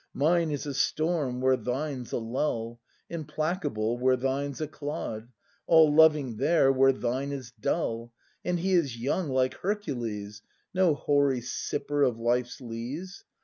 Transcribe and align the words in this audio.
Mine 0.15 0.49
is 0.49 0.65
a 0.65 0.73
storm, 0.73 1.41
where 1.41 1.55
thine's 1.55 2.11
a 2.11 2.17
lull. 2.17 2.79
Implacable 3.07 3.99
where 3.99 4.15
thine's 4.17 4.59
a 4.59 4.67
clod, 4.67 5.29
All 5.67 5.93
loving 5.93 6.37
there, 6.37 6.71
where 6.71 6.91
thine 6.91 7.31
is 7.31 7.51
dull; 7.59 8.11
And 8.43 8.57
He 8.61 8.71
is 8.73 8.97
young 8.97 9.29
like 9.29 9.53
Hercules, 9.53 10.41
No 10.73 10.95
hoary 10.95 11.41
sipper 11.41 12.01
of 12.09 12.17
life's 12.17 12.59
lees! 12.59 13.25